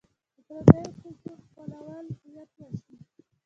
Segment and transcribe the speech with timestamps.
[0.03, 0.03] د
[0.67, 2.97] پردیو کلتور خپلول هویت وژني.